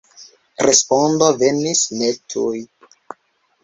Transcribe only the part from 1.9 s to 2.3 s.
ne